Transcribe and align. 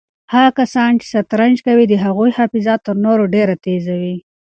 هغه 0.33 0.49
کسان 0.59 0.91
چې 0.99 1.05
شطرنج 1.13 1.57
کوي 1.67 1.85
د 1.89 1.93
هغوی 2.03 2.31
حافظه 2.37 2.73
تر 2.85 2.95
نورو 3.05 3.23
ډېره 3.35 3.55
تېزه 3.63 3.93
وي. 4.01 4.15